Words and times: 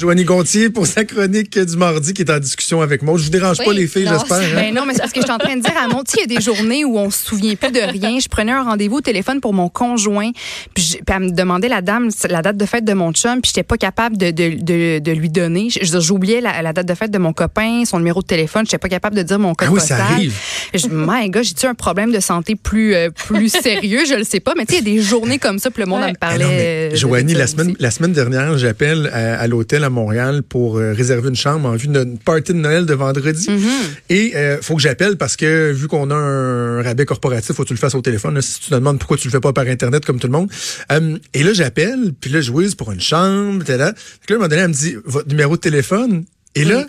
Joanie 0.00 0.24
Gontier 0.24 0.70
pour 0.70 0.86
sa 0.86 1.04
chronique 1.04 1.58
du 1.58 1.76
mardi 1.76 2.14
qui 2.14 2.22
est 2.22 2.30
en 2.30 2.38
discussion 2.38 2.80
avec 2.80 3.02
moi. 3.02 3.18
Je 3.18 3.24
vous 3.24 3.30
dérange 3.30 3.58
pas 3.58 3.72
les 3.72 3.86
filles, 3.86 4.08
j'espère. 4.08 4.38
hein? 4.38 4.54
Ben 4.54 4.74
non, 4.74 4.84
mais 4.86 4.94
c'est 4.94 5.00
parce 5.00 5.12
que 5.12 5.20
je 5.20 5.26
suis 5.26 5.32
en 5.34 5.38
train 5.38 5.56
de 5.56 5.62
dire 5.62 5.74
à 5.76 5.88
mon, 5.88 6.02
il 6.14 6.20
y 6.20 6.22
a 6.22 6.26
des 6.38 6.40
journées 6.42 6.84
où 6.84 6.96
on 6.98 7.10
se 7.10 7.24
souvient 7.26 7.54
plus 7.54 7.70
de 7.70 7.80
rien. 7.80 8.18
Je 8.18 8.28
prenais 8.28 8.52
un 8.52 8.62
rendez-vous 8.62 8.96
au 8.96 9.00
téléphone 9.00 9.40
pour 9.40 9.52
mon 9.52 9.68
conjoint, 9.68 10.30
puis, 10.74 10.82
je- 10.82 10.96
puis 10.96 11.04
elle 11.14 11.20
me 11.24 11.30
demandait 11.30 11.68
la 11.68 11.82
dame 11.82 12.08
la 12.28 12.42
date 12.42 12.56
de 12.56 12.64
fête 12.66 12.84
de 12.84 12.92
mon 12.94 13.12
chum, 13.12 13.40
puis 13.42 13.50
j'étais 13.54 13.62
pas 13.62 13.76
capable 13.76 14.16
de, 14.16 14.30
de, 14.30 14.54
de, 14.62 14.98
de 15.00 15.12
lui 15.12 15.28
donner. 15.28 15.68
J'oubliais 15.82 16.40
la, 16.40 16.62
la 16.62 16.72
date 16.72 16.86
de 16.86 16.94
fête 16.94 17.10
de 17.10 17.18
mon 17.18 17.32
copain, 17.32 17.84
son 17.84 17.98
numéro 17.98 18.22
de 18.22 18.26
téléphone, 18.26 18.64
j'étais 18.64 18.78
pas 18.78 18.88
capable 18.88 19.16
de 19.16 19.22
dire 19.22 19.38
mon 19.38 19.54
code 19.54 19.68
Ah 19.70 19.72
oui, 19.74 19.80
ça 19.80 19.96
arrive. 19.96 20.34
Je, 20.74 20.86
my 20.90 21.28
God, 21.30 21.44
j'ai-tu 21.44 21.66
un 21.66 21.74
problème 21.74 22.10
de 22.12 22.20
santé 22.20 22.54
plus 22.56 22.94
euh, 22.94 23.10
plus 23.10 23.48
sérieux, 23.50 24.00
je 24.08 24.14
le 24.14 24.24
sais 24.24 24.40
pas, 24.40 24.54
mais 24.56 24.64
tu 24.66 24.74
sais, 24.74 24.80
il 24.80 24.88
y 24.88 24.92
a 24.92 24.94
des 24.96 25.02
journées 25.02 25.38
comme 25.38 25.58
ça, 25.58 25.70
puis 25.70 25.82
le 25.82 25.88
monde 25.88 26.00
Ouais. 26.02 26.12
me 26.12 26.16
parlait. 26.16 26.44
non, 26.44 26.50
mais 26.50 26.88
euh, 26.88 26.90
de- 26.92 26.96
Joanie, 26.96 27.34
la 27.34 27.46
semaine, 27.46 27.68
aussi. 27.72 27.76
la 27.78 27.90
semaine 27.90 28.12
dernière, 28.12 28.56
j'appelle 28.56 29.10
à, 29.12 29.38
à 29.40 29.46
l'hôtel 29.46 29.84
à 29.90 29.94
Montréal 29.94 30.42
pour 30.42 30.78
euh, 30.78 30.92
réserver 30.92 31.28
une 31.28 31.36
chambre 31.36 31.68
en 31.68 31.76
vue 31.76 31.88
notre 31.88 32.18
party 32.18 32.52
de 32.52 32.58
Noël 32.58 32.86
de 32.86 32.94
vendredi. 32.94 33.48
Mm-hmm. 33.48 33.70
Et 34.08 34.36
euh, 34.36 34.62
faut 34.62 34.76
que 34.76 34.82
j'appelle 34.82 35.16
parce 35.16 35.36
que 35.36 35.72
vu 35.72 35.88
qu'on 35.88 36.10
a 36.10 36.14
un 36.14 36.82
rabais 36.82 37.04
corporatif, 37.04 37.54
faut 37.56 37.62
que 37.64 37.68
tu 37.68 37.74
le 37.74 37.78
fasses 37.78 37.94
au 37.94 38.00
téléphone. 38.00 38.34
là. 38.34 38.42
si 38.42 38.60
tu 38.60 38.70
te 38.70 38.74
demandes 38.74 38.98
pourquoi 38.98 39.16
tu 39.16 39.28
le 39.28 39.32
fais 39.32 39.40
pas 39.40 39.52
par 39.52 39.66
Internet 39.66 40.04
comme 40.04 40.18
tout 40.18 40.26
le 40.26 40.32
monde. 40.32 40.50
Euh, 40.92 41.18
et 41.34 41.42
là, 41.42 41.52
j'appelle, 41.52 42.12
puis 42.20 42.30
là, 42.30 42.40
je 42.40 42.50
whiz 42.50 42.74
pour 42.74 42.92
une 42.92 43.00
chambre, 43.00 43.64
t'es 43.64 43.76
là. 43.76 43.92
Puis 43.92 44.02
là, 44.28 44.34
à 44.34 44.34
un 44.34 44.38
moment 44.38 44.48
donné, 44.48 44.62
elle 44.62 44.68
me 44.68 44.74
dit, 44.74 44.96
votre 45.04 45.28
numéro 45.28 45.56
de 45.56 45.60
téléphone. 45.60 46.24
Et 46.54 46.64
là, 46.64 46.86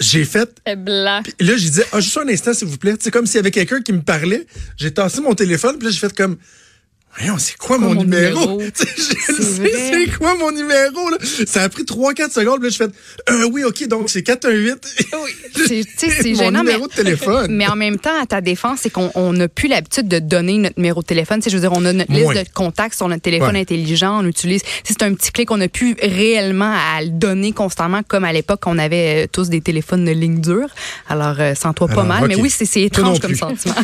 j'ai 0.00 0.24
fait, 0.24 0.50
blanc. 0.76 1.22
Là, 1.40 1.56
j'ai 1.56 1.70
dit, 1.70 1.80
ah, 1.92 2.00
juste 2.00 2.18
un 2.18 2.28
instant, 2.28 2.54
s'il 2.54 2.68
vous 2.68 2.76
plaît. 2.76 2.94
C'est 3.00 3.10
comme 3.10 3.26
s'il 3.26 3.36
y 3.36 3.38
avait 3.38 3.50
quelqu'un 3.50 3.80
qui 3.80 3.92
me 3.92 4.02
parlait. 4.02 4.46
J'ai 4.76 4.92
tassé 4.92 5.20
mon 5.20 5.34
téléphone, 5.34 5.76
puis 5.78 5.86
là, 5.86 5.92
j'ai 5.92 6.00
fait 6.00 6.14
comme, 6.14 6.36
voyons, 7.18 7.38
c'est 7.38 7.56
quoi, 7.56 7.78
mon, 7.78 7.94
mon 7.94 8.02
numéro? 8.02 8.60
je 8.96 9.02
sais, 9.02 9.72
c'est 10.06 10.18
quoi 10.18 10.34
mon 10.36 10.50
numéro, 10.52 11.10
là? 11.10 11.18
Ça 11.46 11.62
a 11.62 11.68
pris 11.68 11.82
3-4 11.84 12.30
secondes, 12.32 12.62
là, 12.62 12.68
j'ai 12.68 12.76
fait, 12.78 12.90
euh, 13.30 13.48
oui, 13.52 13.64
OK, 13.64 13.86
donc 13.88 14.08
c'est 14.10 14.22
418. 14.22 14.76
C'est- 15.66 15.84
tu 15.84 15.86
sais, 15.96 16.10
c'est 16.10 16.30
mon 16.32 16.38
gênant, 16.38 16.62
mais- 16.64 16.72
numéro 16.72 16.88
de 16.88 16.92
téléphone. 16.92 17.46
Mais 17.56 17.66
en 17.66 17.76
même 17.76 17.98
temps, 17.98 18.20
à 18.20 18.26
ta 18.26 18.40
défense, 18.40 18.80
c'est 18.82 18.90
qu'on 18.90 19.10
on 19.14 19.32
n'a 19.32 19.48
plus 19.48 19.68
l'habitude 19.68 20.08
de 20.08 20.18
donner 20.18 20.58
notre 20.58 20.78
numéro 20.78 21.00
de 21.02 21.06
téléphone. 21.06 21.38
Tu 21.40 21.44
sais, 21.44 21.50
je 21.50 21.56
veux 21.56 21.60
dire, 21.68 21.72
on 21.74 21.84
a 21.84 21.92
notre 21.92 22.10
Moins. 22.12 22.32
liste 22.34 22.46
de 22.48 22.52
contacts 22.54 22.94
sur 22.96 23.08
notre 23.08 23.22
téléphone 23.22 23.54
Ouais. 23.54 23.60
intelligent. 23.60 24.22
On 24.22 24.26
utilise. 24.26 24.62
C'est 24.84 25.02
un 25.02 25.14
petit 25.14 25.30
clic. 25.32 25.50
On 25.50 25.56
n'a 25.58 25.68
plus 25.68 25.96
réellement 26.02 26.72
à 26.96 27.02
le 27.02 27.10
donner 27.10 27.52
constamment 27.52 28.02
comme 28.06 28.24
à 28.24 28.32
l'époque, 28.32 28.60
on 28.66 28.78
avait 28.78 29.24
euh, 29.24 29.26
tous 29.30 29.48
des 29.48 29.60
téléphones 29.60 30.04
de 30.04 30.10
ligne 30.10 30.40
dure. 30.40 30.68
Alors, 31.08 31.36
euh, 31.38 31.54
sans 31.54 31.72
toi, 31.72 31.86
pas 31.86 31.94
Alors, 31.94 32.06
mal. 32.06 32.28
Mais 32.28 32.36
oui, 32.36 32.50
c'est 32.50 32.82
étrange 32.82 33.20
comme 33.20 33.34
sentiment. 33.34 33.74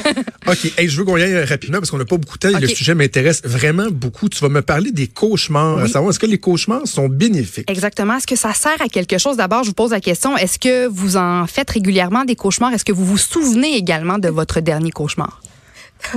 OK, 0.47 0.73
hey, 0.77 0.89
je 0.89 0.97
veux 0.99 1.05
qu'on 1.05 1.17
y 1.17 1.23
aille 1.23 1.45
rapidement 1.45 1.79
parce 1.79 1.91
qu'on 1.91 1.99
n'a 1.99 2.05
pas 2.05 2.17
beaucoup 2.19 2.39
de 2.39 2.49
temps 2.51 2.59
le 2.59 2.67
sujet 2.69 2.95
m'intéresse 2.95 3.22
vraiment 3.45 3.87
beaucoup. 3.91 4.29
Tu 4.29 4.41
vas 4.41 4.49
me 4.49 4.63
parler 4.63 4.91
des 4.93 5.07
cauchemars. 5.07 5.79
À 5.79 5.83
Oui. 5.85 5.91
savoir, 5.91 6.11
est-ce 6.11 6.19
que 6.19 6.27
les 6.27 6.39
cauchemars 6.39 6.87
sont 6.87 7.09
bénéfiques? 7.09 7.71
Exactement. 7.71 8.17
Est-ce 8.17 8.27
que 8.27 8.37
ça 8.37 8.53
sert 8.55 8.81
à 8.81 8.89
quelque 8.89 9.19
chose? 9.19 9.37
D'abord, 9.37 9.63
je 9.63 9.69
vous 9.69 9.75
pose 9.75 9.91
la 9.93 10.01
question. 10.01 10.37
Est-ce 10.37 10.59
que 10.59 10.87
vous 10.87 11.17
en 11.17 11.47
faites 11.47 11.71
régulièrement 11.71 12.25
des 12.25 12.37
cauchemars? 12.37 12.73
Est-ce 12.73 12.85
que 12.85 12.93
vous 12.93 13.05
vous 13.05 13.19
souvenez 13.19 13.77
également 13.77 14.19
de 14.19 14.29
votre 14.29 14.61
dernier 14.61 14.91
cauchemar? 14.91 15.41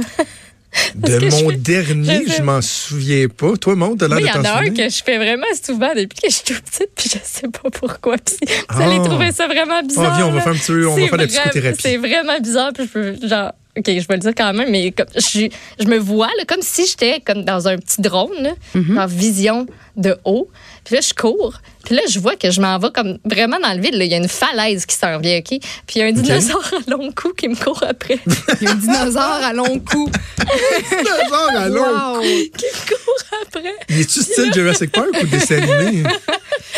De 0.94 1.08
je 1.22 1.26
mon 1.44 1.52
fais- 1.52 1.56
dernier, 1.56 2.24
je 2.26 2.32
fais- 2.32 2.38
je 2.38 2.42
m'en 2.44 2.62
souviens 2.62 3.28
pas. 3.30 3.56
Toi, 3.56 3.76
Monte, 3.78 4.00
t'as 4.00 4.10
l'air 4.10 4.20
il 4.20 4.24
de 4.24 4.28
y 4.28 4.32
en 4.34 4.44
a 4.44 4.60
un 4.60 4.70
que 4.72 4.90
je 4.90 5.04
fais 5.06 5.16
vraiment 5.18 5.46
souvent 5.64 5.94
depuis 5.96 6.20
que 6.22 6.30
je 6.30 6.36
suis 6.36 6.44
toute 6.44 6.62
petite, 6.64 6.90
puis 6.94 7.10
je 7.14 7.18
sais 7.24 7.48
pas 7.48 7.70
pourquoi. 7.70 8.18
Puis 8.18 8.36
vous 8.42 8.82
Ah. 8.82 8.84
allez 8.84 8.98
trouver 9.02 9.32
ça 9.32 9.48
vraiment 9.48 9.82
bizarre. 9.84 10.12
Ah, 10.12 10.18
viens, 10.18 10.28
on 10.28 10.32
va 10.34 10.42
faire 10.42 10.52
un 10.52 10.56
petit 10.58 10.72
on 10.72 10.90
va 10.94 10.96
C'est 10.96 11.08
faire 11.08 11.18
de 11.18 11.24
la 11.24 11.28
vraiment- 11.28 11.28
psychothérapie. 11.44 11.82
C'est 11.82 11.96
vraiment 11.98 12.40
bizarre, 12.42 12.72
puis 12.74 12.84
je 12.84 12.90
peux, 12.90 13.16
genre, 13.26 13.54
OK, 13.78 13.86
je 13.88 14.08
vais 14.08 14.14
le 14.16 14.18
dire 14.20 14.32
quand 14.38 14.54
même, 14.54 14.70
mais 14.72 14.92
comme, 14.92 15.06
je, 15.18 15.86
me 15.86 15.98
vois 15.98 16.28
là, 16.38 16.44
comme 16.48 16.62
si 16.62 16.86
j'étais 16.86 17.20
comme 17.20 17.44
dans 17.44 17.68
un 17.68 17.78
petit 17.78 18.02
drone, 18.02 18.32
là, 18.42 18.52
Mm-hmm. 18.76 19.00
en 19.00 19.06
vision 19.06 19.66
de 19.98 20.18
haut. 20.26 20.50
Puis 20.84 20.96
là, 20.96 21.02
je 21.02 21.14
cours. 21.14 21.56
Puis 21.86 21.96
là, 21.96 22.02
je 22.10 22.20
vois 22.20 22.36
que 22.36 22.52
je 22.52 22.60
m'en 22.62 22.78
vais 22.80 22.90
comme 22.94 23.18
vraiment 23.26 23.58
dans 23.60 23.74
le 23.74 23.80
vide. 23.82 23.96
là. 23.96 24.04
Il 24.06 24.12
y 24.12 24.14
a 24.14 24.18
une 24.18 24.28
falaise 24.28 24.86
qui 24.86 24.96
s'en 24.96 25.18
vient, 25.20 25.38
OK? 25.38 25.48
Puis 25.50 25.60
il 25.96 26.00
y 26.00 26.02
a 26.02 26.06
un 26.08 26.12
dinosaure 26.12 26.64
à 26.74 26.90
long 26.92 27.12
cou 27.12 27.32
qui 27.34 27.48
me 27.48 27.56
court 27.56 27.84
après. 27.88 28.20
Il 28.62 28.66
y 28.66 28.68
a 28.68 28.72
un 28.72 28.76
dinosaure 28.76 29.40
à 29.44 29.54
long 29.54 29.80
cou. 29.80 30.10
Dinosaure 30.90 31.50
à 31.58 31.70
long 31.70 32.16
Wow. 32.16 32.22
qui 32.22 32.66
me 32.66 32.88
court 32.88 33.24
après. 33.46 33.74
Il 33.90 34.00
est-tu 34.02 34.22
style 34.22 34.52
Jurassic 34.54 34.92
Park 34.92 35.10
ou 35.22 35.26
dessin 35.28 35.58
animé? 35.62 36.04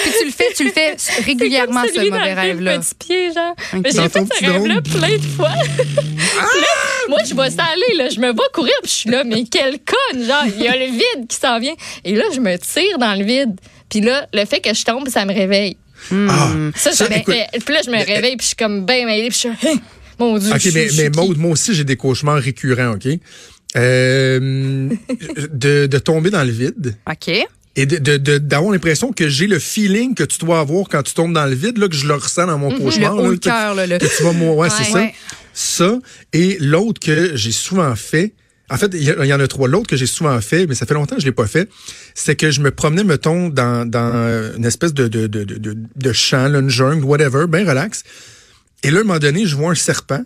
Puis 0.04 0.12
tu 0.20 0.26
le 0.26 0.32
fais, 0.32 0.54
tu 0.56 0.64
le 0.66 0.72
fais 0.72 0.96
régulièrement, 1.26 1.82
Comme 1.82 1.92
ce 1.94 2.10
mauvais 2.10 2.34
rêve-là. 2.34 2.80
Petit 2.80 2.96
pied, 2.96 3.34
genre. 3.34 3.56
J'ai 3.74 4.10
fait 4.10 4.26
ce 4.40 4.46
rêve-là 4.46 4.82
plein 4.82 5.16
de 5.18 5.22
fois. 5.36 5.52
Là, 6.38 6.68
moi, 7.10 7.20
je 7.28 7.34
vois 7.34 7.50
ça 7.50 7.64
aller, 7.64 7.98
là. 7.98 8.10
Je 8.10 8.20
me 8.20 8.32
vois 8.34 8.48
courir, 8.54 8.74
puis 8.84 8.92
je 8.92 8.98
suis 8.98 9.10
là, 9.10 9.24
mais 9.24 9.44
quelle 9.46 9.78
conne, 9.80 10.24
genre. 10.26 10.44
Il 10.58 10.64
y 10.64 10.68
a 10.68 10.76
le 10.76 10.86
vide 10.92 11.28
qui 11.28 11.36
s'en 11.38 11.60
vient. 11.60 11.74
Et 12.04 12.16
là, 12.16 12.26
je 12.34 12.40
me 12.40 12.58
tire 12.58 12.98
dans 13.00 13.14
le 13.18 13.26
vide. 13.26 13.60
Puis 13.90 14.02
là, 14.02 14.28
le 14.34 14.46
fait 14.46 14.60
que 14.60 14.74
je 14.74 14.84
tombe, 14.84 15.08
ça 15.10 15.26
me 15.26 15.34
réveille. 15.34 15.78
Ah, 16.12 16.52
Ça, 16.76 16.92
Ça, 16.92 17.06
écoute- 17.06 17.34
puis 17.66 17.74
là, 17.74 17.82
je 17.86 17.90
me 17.90 17.98
réveille, 17.98 18.38
puis 18.38 18.44
je 18.44 18.48
suis 18.48 18.56
comme 18.56 18.86
bien 18.86 19.06
mêlée, 19.06 19.30
puis 19.30 19.40
je 19.44 19.56
suis. 19.58 19.70
Hein, 19.70 19.80
Mon 20.20 20.38
Dieu. 20.38 20.52
OK, 20.52 20.60
je 20.60 20.70
mais, 20.72 20.90
je 20.90 21.02
mais 21.04 21.12
qui? 21.12 21.18
Maude, 21.20 21.38
moi 21.38 21.52
aussi, 21.52 21.74
j'ai 21.74 21.84
des 21.84 21.96
cauchemars 21.96 22.38
récurrents, 22.42 22.94
OK? 22.96 23.08
Euh, 23.76 24.90
de, 25.54 25.88
de 25.88 25.98
tomber 26.00 26.30
dans 26.30 26.44
le 26.44 26.52
vide 26.52 26.96
OK. 27.10 27.30
et 27.76 27.86
de- 27.86 27.98
de- 27.98 28.18
de- 28.18 28.38
d'avoir 28.38 28.72
l'impression 28.72 29.12
que 29.12 29.28
j'ai 29.30 29.46
le 29.48 29.60
feeling 29.60 30.16
que 30.16 30.24
tu 30.24 30.40
dois 30.40 30.60
avoir 30.60 30.88
quand 30.90 31.04
tu 31.04 31.14
tombes 31.14 31.34
dans 31.34 31.46
le 31.46 31.54
vide, 31.56 31.78
là, 31.78 31.88
que 31.88 31.96
je 31.96 32.08
le 32.08 32.16
ressens 32.16 32.48
dans 32.48 32.58
mon 32.58 32.72
Le 32.72 32.78
cauchemar. 32.80 33.16
haut 33.16 33.24
là, 33.24 33.30
le 33.30 33.36
que- 33.38 33.44
cœur, 33.50 33.76
là. 33.76 33.86
le- 33.88 33.98
que 34.00 34.06
tu 34.18 34.24
vas 34.24 34.32
mourir. 34.32 34.58
Ouais, 34.58 34.70
c'est. 34.70 34.92
Ouais. 34.94 35.14
Ça. 35.30 35.36
Et 36.34 36.58
l'autre 36.60 37.00
que 37.00 37.36
j'ai 37.36 37.52
souvent 37.52 37.96
fait, 37.96 38.34
en 38.70 38.78
fait, 38.78 38.92
il 38.94 39.04
y, 39.04 39.34
en 39.34 39.40
a 39.40 39.48
trois. 39.48 39.68
L'autre 39.70 39.88
que 39.88 39.96
j'ai 39.96 40.06
souvent 40.06 40.40
fait, 40.42 40.68
mais 40.68 40.76
ça 40.76 40.86
fait 40.86 40.94
longtemps 40.94 41.16
que 41.16 41.22
je 41.22 41.26
l'ai 41.26 41.32
pas 41.32 41.48
fait, 41.48 41.70
c'est 42.14 42.36
que 42.36 42.52
je 42.52 42.60
me 42.62 42.70
promenais, 42.70 43.04
mettons, 43.06 43.48
dans, 43.50 43.90
dans 43.90 44.52
une 44.58 44.66
espèce 44.66 44.94
de, 44.94 45.08
de, 45.08 45.26
de, 45.28 45.46
de, 45.96 46.12
champ, 46.14 46.50
là, 46.50 46.60
une 46.60 46.70
jungle, 46.70 47.04
whatever, 47.06 47.46
bien 47.48 47.66
relax. 47.68 48.04
Et 48.84 48.92
là, 48.92 48.98
à 49.00 49.02
un 49.02 49.04
moment 49.06 49.20
donné, 49.20 49.46
je 49.46 49.56
vois 49.56 49.72
un 49.72 49.76
serpent. 49.76 50.24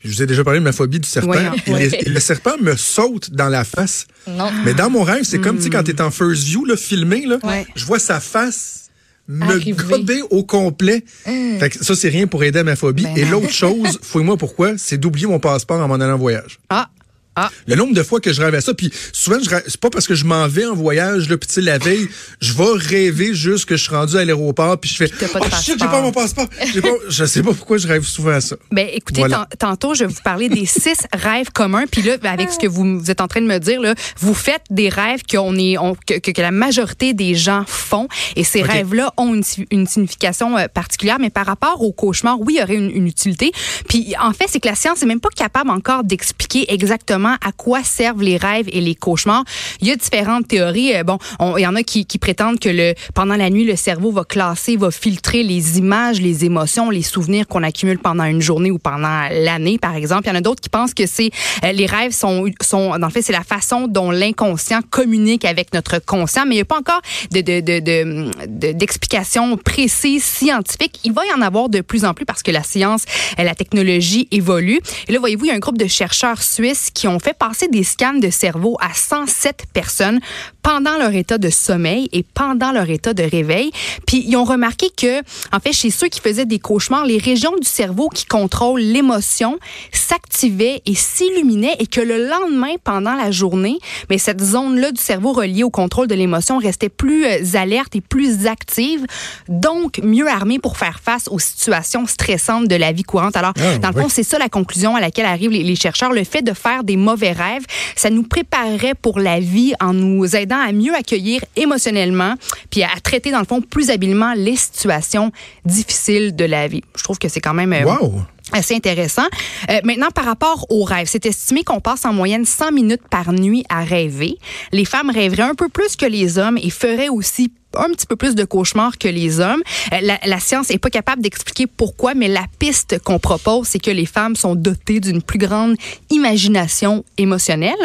Je 0.00 0.08
vous 0.08 0.22
ai 0.22 0.26
déjà 0.26 0.44
parlé 0.44 0.60
de 0.60 0.64
ma 0.64 0.72
phobie 0.72 1.00
du 1.00 1.08
serpent. 1.08 1.30
Ouais, 1.30 1.46
et, 1.66 1.70
les- 1.70 1.74
Ouais. 1.90 1.98
et 2.06 2.08
le 2.10 2.20
serpent 2.20 2.56
me 2.60 2.76
saute 2.76 3.30
dans 3.32 3.48
la 3.48 3.64
face. 3.64 4.06
Non. 4.28 4.50
Mais 4.64 4.72
dans 4.74 4.88
mon 4.88 5.02
rêve, 5.02 5.24
c'est 5.24 5.40
comme, 5.40 5.56
tu 5.56 5.64
sais, 5.64 5.70
quand 5.70 5.82
t'es 5.82 6.00
en 6.00 6.12
first 6.12 6.44
view, 6.44 6.64
là, 6.64 6.76
filmé, 6.76 7.26
là, 7.26 7.38
Ouais. 7.42 7.66
je 7.74 7.84
vois 7.84 7.98
sa 7.98 8.20
face 8.20 8.85
me 9.28 9.72
gober 9.72 10.22
au 10.30 10.44
complet. 10.44 11.04
Fait 11.24 11.70
que 11.70 11.84
ça, 11.84 11.94
c'est 11.94 12.08
rien 12.08 12.26
pour 12.26 12.44
aider 12.44 12.60
à 12.60 12.64
ma 12.64 12.76
phobie. 12.76 13.04
Ben 13.04 13.16
Et 13.16 13.24
l'autre 13.24 13.50
chose, 13.52 13.98
fouille-moi 14.02 14.36
pourquoi, 14.36 14.78
c'est 14.78 14.98
d'oublier 14.98 15.26
mon 15.26 15.38
passeport 15.38 15.80
en 15.80 15.88
m'en 15.88 15.94
allant 15.94 16.14
en 16.14 16.18
voyage. 16.18 16.58
Ah. 16.68 16.88
Ah. 17.36 17.50
Le 17.66 17.76
nombre 17.76 17.94
de 17.94 18.02
fois 18.02 18.20
que 18.20 18.32
je 18.32 18.40
rêve 18.42 18.54
à 18.54 18.60
ça, 18.60 18.72
puis 18.74 18.90
souvent, 19.12 19.38
je 19.38 19.48
c'est 19.66 19.76
pas 19.80 19.90
parce 19.90 20.06
que 20.06 20.14
je 20.14 20.24
m'en 20.24 20.48
vais 20.48 20.64
en 20.66 20.74
voyage, 20.74 21.26
puis 21.28 21.38
tu 21.46 21.54
sais, 21.54 21.60
la 21.60 21.78
veille, 21.78 22.08
je 22.40 22.52
vais 22.54 22.64
rêver 22.76 23.34
juste 23.34 23.66
que 23.66 23.76
je 23.76 23.82
suis 23.82 23.94
rendu 23.94 24.16
à 24.16 24.24
l'aéroport, 24.24 24.78
puis 24.78 24.90
je 24.90 24.96
fais, 24.96 25.08
t'as 25.08 25.28
pas 25.28 25.40
de 25.40 25.44
oh 25.46 25.56
shit, 25.56 25.64
j'ai 25.64 25.72
passeport. 25.76 25.90
pas 25.90 26.00
mon 26.02 26.12
passeport. 26.12 26.48
Pas, 26.48 26.88
je 27.08 27.24
sais 27.24 27.42
pas 27.42 27.52
pourquoi 27.52 27.78
je 27.78 27.86
rêve 27.86 28.04
souvent 28.04 28.30
à 28.32 28.40
ça. 28.40 28.56
Ben, 28.72 28.88
écoutez, 28.92 29.20
Voilà. 29.20 29.46
tantôt, 29.58 29.94
je 29.94 30.04
vais 30.04 30.12
vous 30.12 30.22
parler 30.22 30.48
des 30.48 30.66
six 30.66 30.96
rêves 31.12 31.50
communs. 31.52 31.84
Puis 31.90 32.02
là, 32.02 32.16
avec 32.24 32.50
ce 32.50 32.58
que 32.58 32.66
vous, 32.66 32.98
vous 33.00 33.10
êtes 33.10 33.20
en 33.20 33.28
train 33.28 33.40
de 33.42 33.46
me 33.46 33.58
dire, 33.58 33.80
là, 33.80 33.94
vous 34.18 34.34
faites 34.34 34.62
des 34.70 34.88
rêves 34.88 35.20
qu'on 35.30 35.56
est, 35.56 35.76
on- 35.78 35.94
que, 35.94 36.18
que- 36.18 36.30
que 36.30 36.40
la 36.42 36.50
majorité 36.50 37.12
des 37.14 37.34
gens 37.34 37.64
font. 37.66 38.08
Et 38.36 38.44
ces 38.44 38.62
rêves-là 38.62 39.12
ont 39.16 39.34
une, 39.34 39.44
une 39.70 39.86
signification 39.86 40.56
euh, 40.56 40.68
particulière. 40.68 41.18
Mais 41.20 41.30
par 41.30 41.46
rapport 41.46 41.82
au 41.82 41.92
cauchemar, 41.92 42.40
oui, 42.40 42.54
il 42.56 42.60
y 42.60 42.62
aurait 42.62 42.74
une, 42.76 42.90
une 42.90 43.06
utilité. 43.06 43.52
Puis 43.88 44.14
en 44.20 44.32
fait, 44.32 44.46
c'est 44.48 44.60
que 44.60 44.68
la 44.68 44.74
science 44.74 45.00
n'est 45.02 45.06
même 45.08 45.20
pas 45.20 45.28
capable 45.34 45.70
encore 45.70 46.04
d'expliquer 46.04 46.72
exactement 46.72 47.25
à 47.34 47.52
quoi 47.52 47.82
servent 47.82 48.22
les 48.22 48.36
rêves 48.36 48.66
et 48.72 48.80
les 48.80 48.94
cauchemars. 48.94 49.44
Il 49.80 49.88
y 49.88 49.92
a 49.92 49.96
différentes 49.96 50.48
théories. 50.48 50.94
Euh, 50.94 51.02
Bon, 51.04 51.18
on- 51.38 51.56
il 51.56 51.62
y 51.62 51.66
en 51.66 51.76
a 51.76 51.82
qui, 51.84 52.04
prétendent 52.18 52.58
que 52.58 52.68
le, 52.68 52.94
pendant 53.14 53.36
la 53.36 53.48
nuit, 53.50 53.64
le 53.64 53.76
cerveau 53.76 54.10
va 54.10 54.24
classer, 54.24 54.76
va 54.76 54.90
filtrer 54.90 55.42
les 55.44 55.78
images, 55.78 56.20
les 56.20 56.44
émotions, 56.44 56.90
les 56.90 57.02
souvenirs 57.02 57.46
qu'on 57.46 57.62
accumule 57.62 57.98
pendant 57.98 58.24
une 58.24 58.40
journée 58.40 58.70
ou 58.72 58.78
pendant 58.78 59.28
l'année, 59.30 59.78
par 59.78 59.94
exemple. 59.94 60.24
Il 60.26 60.28
y 60.28 60.32
en 60.32 60.36
a 60.36 60.40
d'autres 60.40 60.60
qui 60.60 60.68
pensent 60.68 60.94
que 60.94 61.06
c'est 61.06 61.30
euh, 61.64 61.72
les 61.72 61.86
rêves 61.86 62.12
sont, 62.12 62.46
sont, 62.60 62.94
le 62.94 63.08
fait, 63.10 63.22
c'est 63.22 63.32
la 63.32 63.44
façon 63.44 63.86
dont 63.86 64.10
l'inconscient 64.10 64.80
communique 64.90 65.44
avec 65.44 65.72
notre 65.74 65.98
conscient. 66.04 66.44
Mais 66.46 66.54
il 66.54 66.58
n'y 66.58 66.62
a 66.62 66.64
pas 66.64 66.78
encore 66.78 67.00
de, 67.30 67.40
de, 67.40 67.60
de, 67.60 67.78
de, 67.78 68.30
de- 68.46 68.72
d'explications 68.72 69.56
précises, 69.56 70.24
scientifiques. 70.24 71.00
Il 71.04 71.12
va 71.12 71.22
y 71.26 71.32
en 71.32 71.42
avoir 71.42 71.68
de 71.68 71.80
plus 71.80 72.04
en 72.04 72.14
plus 72.14 72.24
parce 72.24 72.42
que 72.42 72.50
la 72.50 72.62
science, 72.62 73.04
et 73.38 73.44
la 73.44 73.54
technologie 73.54 74.28
évolue. 74.30 74.80
Et 75.08 75.12
là, 75.12 75.18
voyez-vous, 75.18 75.44
il 75.46 75.48
y 75.48 75.50
a 75.50 75.54
un 75.54 75.58
groupe 75.58 75.78
de 75.78 75.86
chercheurs 75.86 76.42
suisses 76.42 76.90
qui 76.92 77.08
ont 77.08 77.18
fait 77.18 77.36
passer 77.36 77.68
des 77.68 77.84
scans 77.84 78.14
de 78.14 78.30
cerveau 78.30 78.76
à 78.80 78.94
107 78.94 79.64
personnes 79.72 80.20
pendant 80.62 80.96
leur 80.98 81.14
état 81.14 81.38
de 81.38 81.50
sommeil 81.50 82.08
et 82.12 82.24
pendant 82.34 82.72
leur 82.72 82.90
état 82.90 83.14
de 83.14 83.22
réveil. 83.22 83.70
Puis 84.06 84.24
ils 84.26 84.36
ont 84.36 84.44
remarqué 84.44 84.88
que, 84.96 85.20
en 85.54 85.60
fait, 85.60 85.72
chez 85.72 85.90
ceux 85.90 86.08
qui 86.08 86.20
faisaient 86.20 86.46
des 86.46 86.58
cauchemars, 86.58 87.04
les 87.04 87.18
régions 87.18 87.54
du 87.60 87.68
cerveau 87.68 88.08
qui 88.08 88.24
contrôlent 88.24 88.80
l'émotion 88.80 89.58
s'activaient 89.92 90.82
et 90.86 90.94
s'illuminaient 90.94 91.76
et 91.78 91.86
que 91.86 92.00
le 92.00 92.28
lendemain, 92.28 92.74
pendant 92.82 93.14
la 93.14 93.30
journée, 93.30 93.78
mais 94.10 94.18
cette 94.18 94.42
zone-là 94.42 94.92
du 94.92 95.00
cerveau 95.00 95.32
reliée 95.32 95.62
au 95.62 95.70
contrôle 95.70 96.06
de 96.06 96.14
l'émotion 96.14 96.58
restait 96.58 96.88
plus 96.88 97.24
euh, 97.24 97.38
alerte 97.54 97.96
et 97.96 98.00
plus 98.00 98.35
active, 98.44 99.06
donc 99.48 100.00
mieux 100.02 100.28
armée 100.28 100.58
pour 100.58 100.76
faire 100.76 101.00
face 101.02 101.28
aux 101.28 101.38
situations 101.38 102.06
stressantes 102.06 102.68
de 102.68 102.74
la 102.76 102.92
vie 102.92 103.04
courante. 103.04 103.36
Alors, 103.36 103.52
Ah, 103.58 103.78
dans 103.78 103.90
le 103.90 103.96
oui. 103.96 104.02
fond, 104.02 104.08
c'est 104.08 104.22
ça 104.24 104.38
la 104.38 104.48
conclusion 104.48 104.96
à 104.96 105.00
laquelle 105.00 105.26
arrivent 105.26 105.50
les, 105.52 105.62
les 105.62 105.76
chercheurs. 105.76 106.12
Le 106.12 106.24
fait 106.24 106.42
de 106.42 106.52
faire 106.52 106.84
des 106.84 106.96
mauvais 106.96 107.32
rêves, 107.32 107.64
ça 107.94 108.10
nous 108.10 108.24
préparerait 108.24 108.94
pour 108.94 109.20
la 109.20 109.40
vie 109.40 109.74
en 109.80 109.92
nous 109.92 110.34
aidant 110.36 110.58
à 110.58 110.72
mieux 110.72 110.94
accueillir 110.94 111.42
émotionnellement, 111.54 112.34
puis 112.70 112.82
à 112.82 112.88
traiter, 113.02 113.30
dans 113.30 113.38
le 113.40 113.46
fond, 113.46 113.60
plus 113.62 113.90
habilement 113.90 114.32
les 114.34 114.56
situations 114.56 115.30
difficiles 115.64 116.34
de 116.34 116.44
la 116.44 116.68
vie. 116.68 116.82
Je 116.96 117.04
trouve 117.04 117.18
que 117.18 117.28
c'est 117.28 117.40
quand 117.40 117.54
même... 117.54 117.72
euh, 117.72 117.84
Wow! 117.84 118.22
assez 118.52 118.76
intéressant. 118.76 119.24
Euh, 119.70 119.80
maintenant, 119.82 120.10
par 120.14 120.24
rapport 120.24 120.66
aux 120.70 120.84
rêves, 120.84 121.08
c'est 121.10 121.26
estimé 121.26 121.64
qu'on 121.64 121.80
passe 121.80 122.04
en 122.04 122.12
moyenne 122.12 122.44
100 122.44 122.70
minutes 122.70 123.02
par 123.10 123.32
nuit 123.32 123.64
à 123.68 123.82
rêver. 123.82 124.38
Les 124.70 124.84
femmes 124.84 125.10
rêveraient 125.10 125.42
un 125.42 125.56
peu 125.56 125.68
plus 125.68 125.96
que 125.96 126.06
les 126.06 126.38
hommes 126.38 126.56
et 126.56 126.70
feraient 126.70 127.08
aussi 127.08 127.52
un 127.78 127.90
petit 127.90 128.06
peu 128.06 128.16
plus 128.16 128.34
de 128.34 128.44
cauchemars 128.44 128.98
que 128.98 129.08
les 129.08 129.40
hommes. 129.40 129.62
Euh, 129.92 129.96
la, 130.02 130.18
la 130.24 130.40
science 130.40 130.70
est 130.70 130.78
pas 130.78 130.90
capable 130.90 131.22
d'expliquer 131.22 131.66
pourquoi, 131.66 132.14
mais 132.14 132.28
la 132.28 132.44
piste 132.58 132.98
qu'on 133.04 133.18
propose, 133.18 133.68
c'est 133.68 133.78
que 133.78 133.90
les 133.90 134.06
femmes 134.06 134.36
sont 134.36 134.54
dotées 134.54 135.00
d'une 135.00 135.22
plus 135.22 135.38
grande 135.38 135.76
imagination 136.10 137.04
émotionnelle. 137.18 137.76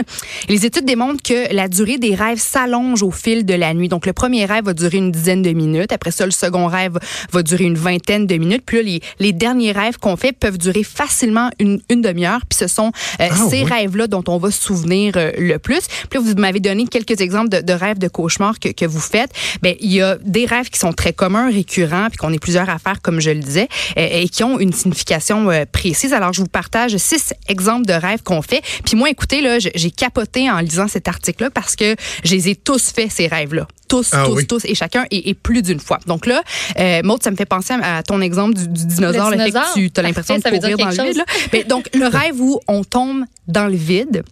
Les 0.49 0.65
études 0.65 0.85
démontrent 0.85 1.21
que 1.21 1.53
la 1.53 1.67
durée 1.67 1.97
des 1.97 2.15
rêves 2.15 2.39
s'allonge 2.39 3.03
au 3.03 3.11
fil 3.11 3.45
de 3.45 3.53
la 3.53 3.73
nuit. 3.73 3.87
Donc, 3.89 4.05
le 4.05 4.13
premier 4.13 4.45
rêve 4.45 4.65
va 4.65 4.73
durer 4.73 4.97
une 4.97 5.11
dizaine 5.11 5.41
de 5.41 5.51
minutes. 5.51 5.91
Après 5.91 6.11
ça, 6.11 6.25
le 6.25 6.31
second 6.31 6.67
rêve 6.67 6.97
va 7.31 7.43
durer 7.43 7.65
une 7.65 7.75
vingtaine 7.77 8.25
de 8.27 8.35
minutes. 8.37 8.63
Puis 8.65 8.77
là, 8.77 8.83
les, 8.83 9.01
les 9.19 9.33
derniers 9.33 9.71
rêves 9.71 9.97
qu'on 9.97 10.15
fait 10.15 10.31
peuvent 10.31 10.57
durer 10.57 10.83
facilement 10.83 11.49
une, 11.59 11.81
une 11.89 12.01
demi-heure. 12.01 12.41
Puis 12.49 12.57
ce 12.57 12.67
sont 12.67 12.91
euh, 13.19 13.27
Ah, 13.29 13.35
ces 13.49 13.63
oui. 13.63 13.65
rêves-là 13.65 14.07
dont 14.07 14.23
on 14.27 14.37
va 14.37 14.51
se 14.51 14.61
souvenir 14.61 15.13
euh, 15.17 15.31
le 15.37 15.57
plus. 15.59 15.81
Puis 16.09 16.19
là, 16.19 16.25
vous 16.25 16.33
m'avez 16.39 16.59
donné 16.59 16.87
quelques 16.87 17.21
exemples 17.21 17.49
de, 17.49 17.61
de 17.61 17.73
rêves 17.73 17.99
de 17.99 18.07
cauchemars 18.07 18.59
que, 18.59 18.69
que 18.69 18.85
vous 18.85 18.99
faites. 18.99 19.31
Ben, 19.61 19.75
il 19.81 19.91
y 19.93 20.01
a 20.01 20.17
des 20.23 20.45
rêves 20.45 20.69
qui 20.69 20.79
sont 20.79 20.93
très 20.93 21.13
communs, 21.13 21.49
récurrents, 21.51 22.07
puis 22.09 22.17
qu'on 22.17 22.31
est 22.33 22.39
plusieurs 22.39 22.69
à 22.69 22.77
faire, 22.79 23.01
comme 23.01 23.19
je 23.19 23.31
le 23.31 23.39
disais, 23.39 23.67
et 23.97 24.29
qui 24.29 24.43
ont 24.43 24.59
une 24.59 24.73
signification 24.73 25.49
euh, 25.49 25.65
précise. 25.71 26.13
Alors, 26.13 26.33
je 26.33 26.41
vous 26.41 26.47
partage 26.47 26.95
six 26.97 27.33
exemples 27.47 27.85
de 27.85 27.93
rêves 27.93 28.23
qu'on 28.23 28.41
fait. 28.41 28.61
Puis 28.85 28.95
moi, 28.95 29.09
écoutez, 29.09 29.41
là, 29.41 29.57
j'ai 29.59 29.91
capoté 29.91 30.49
en 30.49 30.59
lisant 30.59 30.87
cet 30.87 31.07
article-là 31.07 31.49
parce 31.49 31.75
que 31.75 31.95
je 32.23 32.33
les 32.35 32.49
ai 32.49 32.55
tous 32.55 32.91
fait, 32.91 33.09
ces 33.09 33.27
rêves-là. 33.27 33.67
Tous, 33.87 34.09
Ah 34.13 34.23
tous, 34.25 34.35
oui. 34.35 34.47
tous, 34.47 34.63
et 34.65 34.73
chacun, 34.75 35.05
et, 35.11 35.29
et 35.29 35.33
plus 35.33 35.61
d'une 35.61 35.79
fois. 35.79 35.99
Donc 36.07 36.25
là, 36.25 36.41
euh, 36.79 37.01
Maud, 37.03 37.21
ça 37.21 37.29
me 37.31 37.35
fait 37.35 37.45
penser 37.45 37.73
à, 37.73 37.97
à 37.97 38.03
ton 38.03 38.21
exemple 38.21 38.53
du, 38.53 38.67
du 38.67 38.85
dinosaure, 38.85 39.31
Le 39.31 39.35
là, 39.37 39.43
fait 39.45 39.51
que 39.51 39.57
dinosaure? 39.57 39.73
tu 39.93 39.99
as 39.99 40.01
l'impression 40.03 40.37
de 40.37 40.41
Parfait, 40.41 40.59
ça 40.61 40.67
veut 40.67 40.75
courir 40.75 40.77
dire 40.77 40.85
dans 40.85 40.91
le 40.91 40.95
quelque 40.95 41.07
vide. 41.09 41.17
Là. 41.17 41.49
Ben, 41.51 41.67
donc, 41.67 41.89
le 41.93 42.05
rêve 42.07 42.39
où 42.39 42.59
on 42.67 42.83
tombe 42.85 43.25
dans 43.47 43.67
le 43.67 43.75
vide, 43.75 44.23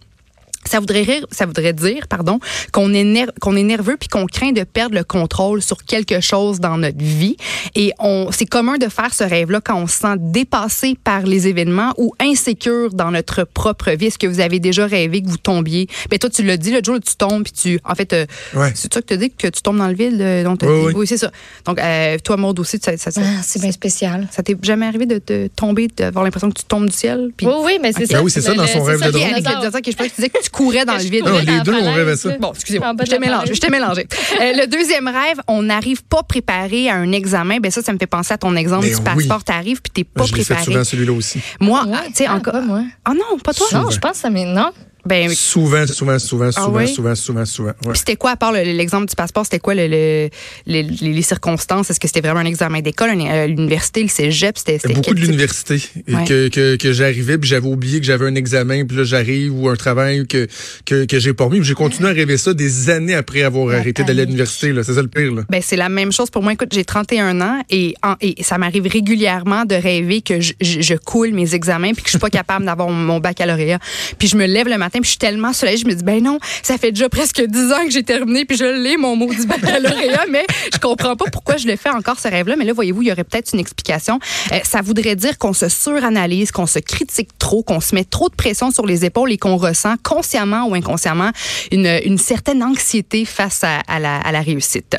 ça 0.64 0.78
voudrait, 0.80 1.02
rire- 1.02 1.26
ça 1.30 1.46
voudrait 1.46 1.72
dire 1.72 2.06
pardon, 2.08 2.38
qu'on 2.72 2.92
est, 2.92 3.04
ner- 3.04 3.30
qu'on 3.40 3.56
est 3.56 3.62
nerveux 3.62 3.96
puis 3.98 4.08
qu'on 4.08 4.26
craint 4.26 4.52
de 4.52 4.62
perdre 4.64 4.94
le 4.94 5.04
contrôle 5.04 5.62
sur 5.62 5.82
quelque 5.84 6.20
chose 6.20 6.60
dans 6.60 6.76
notre 6.76 7.02
vie. 7.02 7.36
Et 7.74 7.92
on, 7.98 8.28
c'est 8.30 8.46
commun 8.46 8.76
de 8.78 8.88
faire 8.88 9.12
ce 9.14 9.24
rêve-là 9.24 9.60
quand 9.64 9.76
on 9.76 9.86
se 9.86 9.98
sent 9.98 10.14
dépassé 10.18 10.96
par 11.02 11.22
les 11.22 11.48
événements 11.48 11.92
ou 11.96 12.14
insécure 12.20 12.92
dans 12.92 13.10
notre 13.10 13.44
propre 13.44 13.90
vie. 13.92 14.06
Est-ce 14.06 14.18
que 14.18 14.26
vous 14.26 14.40
avez 14.40 14.60
déjà 14.60 14.86
rêvé 14.86 15.22
que 15.22 15.28
vous 15.28 15.36
tombiez? 15.38 15.88
Ben 16.10 16.18
toi, 16.18 16.30
tu 16.30 16.42
l'as 16.42 16.56
dit, 16.56 16.70
le 16.72 16.80
jour 16.84 16.96
où 16.96 17.00
tu 17.00 17.14
tombes 17.16 17.42
puis 17.44 17.52
tu, 17.52 17.80
en 17.84 17.94
fait, 17.94 18.12
euh, 18.12 18.26
Ouais. 18.54 18.72
c'est 18.74 18.92
ça 18.92 19.00
que 19.00 19.06
tu 19.14 19.18
dis 19.18 19.30
que 19.30 19.46
tu 19.48 19.62
tombes 19.62 19.78
dans 19.78 19.88
le 19.88 19.94
vide? 19.94 20.20
euh, 20.20 20.44
donc, 20.44 20.60
Oui, 20.62 20.92
oui. 20.94 21.06
c'est 21.06 21.16
ça. 21.16 21.30
Donc, 21.64 21.78
euh, 21.80 22.18
toi, 22.22 22.36
Maud 22.36 22.58
aussi, 22.58 22.78
ça, 22.82 22.96
ça, 22.96 23.10
ça, 23.10 23.20
Ah, 23.24 23.40
c'est 23.42 23.60
bien 23.62 23.72
spécial. 23.72 24.28
ça 24.30 24.42
t'est 24.42 24.56
jamais 24.62 24.86
arrivé 24.86 25.06
de 25.06 25.18
te 25.18 25.46
tomber, 25.48 25.88
d'avoir 25.88 26.24
l'impression 26.24 26.50
que 26.50 26.58
tu 26.58 26.64
tombes 26.64 26.88
du 26.88 26.96
ciel? 26.96 27.30
Oui, 27.42 27.52
oui, 27.64 27.78
mais 27.82 27.92
c'est 27.92 28.06
ça. 28.06 28.18
Ah 28.18 28.22
oui, 28.22 28.30
c'est 28.30 28.40
ça, 28.40 28.54
dans 28.54 28.62
le- 28.62 28.68
son 28.68 28.82
rêve 28.82 28.98
ça, 28.98 29.06
de 29.06 29.10
Ok, 29.10 29.14
drôle. 29.14 29.22
avec 29.24 29.36
le 29.36 29.40
dinosaure. 29.42 29.60
dinosaure, 29.60 29.82
que 29.82 29.90
je 29.90 29.96
pensais 29.96 30.08
que 30.10 30.14
tu 30.14 30.20
disais 30.20 30.28
que 30.30 30.42
tu 30.42 30.49
courais 30.50 30.84
dans 30.84 30.94
le 30.96 31.00
vide. 31.00 31.24
Non, 31.24 31.38
les 31.38 31.60
deux, 31.60 31.74
on 31.74 31.92
rêvait 31.92 32.16
ça. 32.16 32.36
Bon, 32.38 32.52
excusez-moi, 32.54 32.92
je 33.00 33.04
t'ai 33.04 33.10
la 33.12 33.18
mélangé. 33.18 33.54
Je 33.54 33.60
t'ai 33.60 33.70
mélangé. 33.70 34.06
Euh, 34.40 34.52
le 34.54 34.66
deuxième 34.66 35.06
rêve, 35.08 35.40
on 35.48 35.62
n'arrive 35.62 36.02
pas 36.04 36.22
préparé 36.22 36.88
à 36.90 36.94
un 36.96 37.12
examen. 37.12 37.58
Ben 37.60 37.70
ça, 37.70 37.82
ça 37.82 37.92
me 37.92 37.98
fait 37.98 38.06
penser 38.06 38.34
à 38.34 38.38
ton 38.38 38.54
exemple 38.56 38.84
Mais 38.84 38.90
du 38.90 38.96
oui. 38.96 39.02
passeport. 39.04 39.44
T'arrives 39.44 39.80
puis 39.82 39.90
t'es 39.92 40.04
pas 40.04 40.24
je 40.24 40.32
préparé. 40.32 40.64
souvent, 40.64 40.84
celui-là 40.84 41.12
aussi. 41.12 41.40
Moi, 41.60 41.84
Ouais, 41.84 41.92
ah, 41.96 42.02
tu 42.08 42.14
sais, 42.14 42.26
ah, 42.26 42.34
encore. 42.34 42.60
moi. 42.62 42.82
Ah 43.04 43.12
non, 43.14 43.38
pas 43.42 43.52
toi. 43.54 43.66
Non, 43.72 43.90
je 43.90 43.98
pense 43.98 44.12
que 44.12 44.18
ça 44.18 44.30
m'est. 44.30 44.44
Non? 44.44 44.70
Ben, 45.06 45.28
Souvent, 45.30 45.86
souvent, 45.86 46.18
souvent, 46.18 46.50
souvent, 46.52 46.78
oui? 46.78 46.88
souvent, 46.88 47.14
souvent, 47.14 47.44
souvent. 47.44 47.70
Ouais. 47.84 47.90
puis 47.92 47.98
c'était 47.98 48.16
quoi, 48.16 48.32
à 48.32 48.36
part 48.36 48.52
le- 48.52 48.62
l'exemple 48.62 49.06
du 49.08 49.14
passeport, 49.16 49.44
c'était 49.44 49.58
quoi 49.58 49.74
le, 49.74 49.86
le- 49.88 50.28
les, 50.66 51.22
circonstances? 51.22 51.90
Est-ce 51.90 52.00
que 52.00 52.06
c'était 52.06 52.20
vraiment 52.20 52.40
un 52.40 52.44
examen 52.46 52.80
d'école, 52.80 53.10
euh, 53.10 53.46
l'université, 53.46 54.02
le 54.02 54.08
cégep? 54.08 54.58
C'était 54.58 54.78
c'était 54.78 54.94
Beaucoup 54.94 55.14
de 55.14 55.20
l'université. 55.20 55.76
Ouais. 56.08 56.24
Que, 56.26 56.48
que, 56.48 56.76
que 56.76 56.92
j'arrivais, 56.92 57.38
puis 57.38 57.48
j'avais 57.48 57.66
oublié 57.66 58.00
que 58.00 58.06
j'avais 58.06 58.26
un 58.26 58.34
examen, 58.34 58.84
puis 58.84 58.96
là 58.96 59.04
j'arrive, 59.04 59.54
ou 59.54 59.68
un 59.68 59.76
travail 59.76 60.26
que, 60.26 60.46
que, 60.84 61.04
que 61.04 61.18
j'ai 61.18 61.32
pas 61.34 61.44
remis. 61.44 61.62
J'ai 61.64 61.74
continué 61.74 62.08
à 62.10 62.12
rêver 62.12 62.36
ça 62.36 62.52
des 62.54 62.90
années 62.90 63.14
après 63.14 63.42
avoir 63.42 63.66
La 63.68 63.78
arrêté 63.78 64.02
d'aller 64.04 64.22
à 64.22 64.24
l'université. 64.24 64.72
C'est 64.82 64.94
ça 64.94 65.02
le 65.02 65.08
pire. 65.08 65.32
Là. 65.34 65.42
Ben, 65.48 65.60
c'est 65.64 65.76
la 65.76 65.88
même 65.88 66.12
chose 66.12 66.30
pour 66.30 66.42
moi. 66.42 66.52
Écoute, 66.52 66.70
j'ai 66.72 66.84
31 66.84 67.40
ans 67.40 67.62
et, 67.70 67.94
en- 68.02 68.16
et 68.20 68.42
ça 68.42 68.58
m'arrive 68.58 68.86
régulièrement 68.86 69.64
de 69.64 69.74
rêver 69.74 70.20
que 70.22 70.40
je, 70.40 70.52
je- 70.60 70.80
je 70.80 70.94
coule 70.94 71.32
mes 71.32 71.54
examens 71.54 71.92
puis 71.92 72.02
que 72.02 72.08
je 72.08 72.12
suis 72.12 72.18
pas 72.18 72.30
capable 72.40 72.64
d'avoir 72.64 72.88
mon 72.88 73.20
baccalauréat. 73.20 73.78
Puis 74.18 74.28
je 74.28 74.36
me 74.36 74.46
lève 74.46 74.66
le 74.68 74.78
matin 74.78 74.89
puis 74.90 75.04
je 75.04 75.10
suis 75.10 75.18
tellement 75.18 75.52
soulagée, 75.52 75.78
je 75.78 75.86
me 75.86 75.94
dis 75.94 76.04
ben 76.04 76.22
non, 76.22 76.38
ça 76.62 76.78
fait 76.78 76.92
déjà 76.92 77.08
presque 77.08 77.40
10 77.40 77.72
ans 77.72 77.84
que 77.84 77.90
j'ai 77.90 78.02
terminé 78.02 78.44
puis 78.44 78.56
je 78.56 78.64
l'ai 78.64 78.96
mon 78.96 79.16
du 79.16 79.46
baccalauréat, 79.46 80.26
mais 80.30 80.44
je 80.72 80.78
comprends 80.78 81.16
pas 81.16 81.26
pourquoi 81.30 81.56
je 81.56 81.66
le 81.66 81.76
fais 81.76 81.90
encore 81.90 82.18
ce 82.18 82.28
rêve-là. 82.28 82.56
Mais 82.56 82.64
là, 82.64 82.72
voyez-vous, 82.72 83.02
il 83.02 83.08
y 83.08 83.12
aurait 83.12 83.24
peut-être 83.24 83.52
une 83.52 83.60
explication. 83.60 84.18
Euh, 84.52 84.58
ça 84.64 84.80
voudrait 84.82 85.16
dire 85.16 85.38
qu'on 85.38 85.52
se 85.52 85.68
suranalyse, 85.68 86.52
qu'on 86.52 86.66
se 86.66 86.78
critique 86.78 87.30
trop, 87.38 87.62
qu'on 87.62 87.80
se 87.80 87.94
met 87.94 88.04
trop 88.04 88.28
de 88.28 88.34
pression 88.34 88.70
sur 88.70 88.86
les 88.86 89.04
épaules 89.04 89.32
et 89.32 89.38
qu'on 89.38 89.56
ressent 89.56 89.94
consciemment 90.02 90.66
ou 90.66 90.74
inconsciemment 90.74 91.30
une, 91.70 92.00
une 92.04 92.18
certaine 92.18 92.62
anxiété 92.62 93.24
face 93.24 93.64
à, 93.64 93.80
à 93.86 93.98
la, 93.98 94.16
à 94.18 94.32
la 94.32 94.40
réussite. 94.40 94.96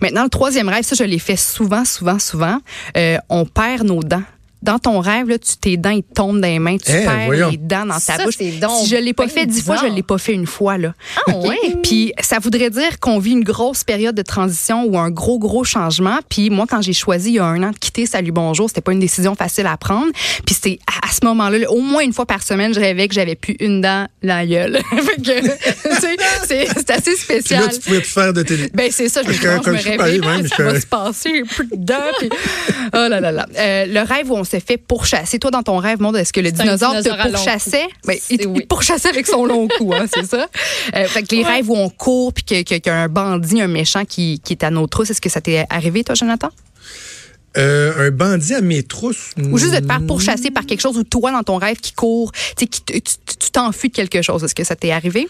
Maintenant, 0.00 0.24
le 0.24 0.30
troisième 0.30 0.68
rêve, 0.68 0.84
ça, 0.84 0.94
je 0.96 1.04
l'ai 1.04 1.18
fait 1.18 1.36
souvent, 1.36 1.84
souvent, 1.84 2.18
souvent. 2.18 2.58
Euh, 2.96 3.18
on 3.28 3.46
perd 3.46 3.86
nos 3.86 4.02
dents. 4.02 4.22
Dans 4.64 4.78
ton 4.78 4.98
rêve, 5.00 5.28
là, 5.28 5.38
tu, 5.38 5.56
tes 5.56 5.76
dents, 5.76 5.90
ils 5.90 6.02
tombent 6.02 6.40
dans 6.40 6.48
les 6.48 6.58
mains, 6.58 6.76
tu 6.78 6.90
Eh, 6.90 7.04
perds 7.04 7.26
voyons. 7.26 7.50
les 7.50 7.56
dents 7.58 7.86
dans 7.86 7.94
ta 7.94 8.00
Ça, 8.00 8.24
bouche. 8.24 8.36
Si 8.38 8.60
je 8.88 8.96
l'ai 8.96 9.12
pas 9.12 9.28
fait 9.28 9.46
dix 9.46 9.62
fois, 9.62 9.76
je 9.76 9.82
bizarre. 9.82 9.96
l'ai 9.96 10.02
pas 10.02 10.18
fait 10.18 10.32
une 10.32 10.46
fois. 10.46 10.78
Là. 10.78 10.94
Ah, 11.28 11.36
ouais? 11.36 11.58
Puis 11.82 12.12
ça 12.20 12.38
voudrait 12.38 12.70
dire 12.70 12.98
qu'on 12.98 13.18
vit 13.18 13.32
une 13.32 13.44
grosse 13.44 13.84
période 13.84 14.14
de 14.14 14.22
transition 14.22 14.84
ou 14.84 14.98
un 14.98 15.10
gros, 15.10 15.38
gros 15.38 15.64
changement. 15.64 16.18
Puis 16.28 16.50
moi, 16.50 16.66
quand 16.68 16.82
j'ai 16.82 16.92
choisi 16.94 17.28
il 17.30 17.34
y 17.34 17.38
a 17.38 17.44
un 17.44 17.62
an 17.62 17.70
de 17.70 17.78
quitter 17.78 18.06
Salut 18.06 18.32
Bonjour, 18.32 18.68
c'était 18.68 18.80
pas 18.80 18.92
une 18.92 19.00
décision 19.00 19.34
facile 19.34 19.66
à 19.66 19.76
prendre. 19.76 20.10
Puis 20.46 20.54
c'était 20.54 20.78
à, 20.86 21.08
à 21.08 21.12
ce 21.12 21.24
moment-là, 21.26 21.58
là, 21.58 21.70
au 21.70 21.80
moins 21.80 22.02
une 22.02 22.12
fois 22.12 22.26
par 22.26 22.42
semaine, 22.42 22.72
je 22.74 22.80
rêvais 22.80 23.06
que 23.08 23.14
j'avais 23.14 23.34
plus 23.36 23.56
une 23.60 23.80
dent 23.82 24.06
dans 24.22 24.28
la 24.28 24.46
gueule. 24.46 24.80
c'est 26.46 26.90
assez 26.90 27.10
Puis 27.12 27.16
spécial. 27.16 27.62
là, 27.64 27.68
tu 27.68 27.80
pouvais 27.80 28.00
plus 28.00 28.10
faire 28.10 28.32
de 28.32 28.42
télé. 28.42 28.70
Ben 28.74 28.88
c'est 28.90 29.08
ça, 29.08 29.22
je 29.22 29.28
me, 29.28 29.32
je 29.34 29.38
me 29.90 29.96
pareil, 29.96 30.20
même, 30.20 30.46
ça 30.48 30.56
je- 30.58 30.62
va 30.62 30.80
se 30.80 30.86
passer 30.86 31.42
un 31.42 31.56
peu 31.56 31.64
dedans. 31.76 31.94
Puis, 32.18 32.28
oh 32.94 33.08
là 33.08 33.20
là 33.20 33.32
là. 33.32 33.46
Euh, 33.56 33.86
le 33.86 34.00
rêve 34.00 34.30
où 34.30 34.36
on 34.36 34.44
s'est 34.58 34.64
fait 34.64 34.76
pourchasser. 34.76 35.38
Toi, 35.38 35.50
dans 35.50 35.62
ton 35.62 35.78
rêve, 35.78 36.00
monde, 36.00 36.16
est-ce 36.16 36.32
que 36.32 36.40
le 36.40 36.52
dinosaure, 36.52 36.92
te 37.02 37.30
pourchassait? 37.30 37.86
Ben, 38.06 38.16
il, 38.30 38.38
C'est 38.40 38.46
oui. 38.46 38.58
il 38.60 38.66
pourchassait 38.66 39.08
avec 39.08 39.26
son 39.26 39.44
long 39.44 39.68
cou, 39.78 39.92
hein, 39.94 40.06
c'est 40.12 40.24
ça? 40.26 40.46
Euh, 40.94 41.06
fait 41.06 41.22
que 41.22 41.34
les 41.34 41.42
Ouais. 41.42 41.54
rêves 41.54 41.70
où 41.70 41.76
on 41.76 41.88
court 41.90 42.32
puis 42.32 42.44
qu'il 42.44 42.64
y 42.86 42.88
a 42.88 42.94
un 43.02 43.08
bandit, 43.08 43.60
un 43.60 43.68
méchant 43.68 44.04
qui, 44.04 44.40
qui 44.44 44.52
est 44.52 44.64
à 44.64 44.70
nos 44.70 44.86
trousses, 44.86 45.10
est-ce 45.10 45.20
que 45.20 45.28
ça 45.30 45.40
t'est 45.40 45.66
arrivé, 45.70 46.04
toi, 46.04 46.14
Jonathan? 46.14 46.50
Euh, 47.56 48.08
un 48.08 48.10
bandit 48.10 48.54
à 48.54 48.60
mes 48.60 48.82
trousses. 48.82 49.30
Ou 49.38 49.58
juste 49.58 49.74
de 49.74 49.78
te 49.80 49.86
faire 49.86 50.04
pourchasser 50.06 50.50
par 50.50 50.66
quelque 50.66 50.80
chose 50.80 50.96
ou 50.98 51.04
toi, 51.04 51.30
dans 51.30 51.42
ton 51.44 51.56
rêve, 51.56 51.76
qui 51.78 51.92
court, 51.92 52.32
qui 52.56 52.68
tu 52.68 53.50
t'enfuis 53.52 53.90
de 53.90 53.94
quelque 53.94 54.22
chose. 54.22 54.42
Est-ce 54.42 54.54
que 54.54 54.64
ça 54.64 54.74
t'est 54.74 54.90
arrivé? 54.90 55.28